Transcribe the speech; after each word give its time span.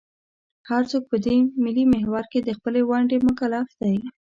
هر 0.69 0.83
څوک 0.91 1.03
په 1.11 1.17
دې 1.25 1.35
ملي 1.63 1.85
محور 1.93 2.25
کې 2.31 2.39
د 2.43 2.49
خپلې 2.57 2.81
ونډې 2.89 3.17
مکلف 3.27 3.67
دی. 3.81 3.95